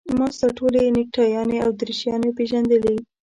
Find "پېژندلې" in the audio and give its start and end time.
2.37-2.95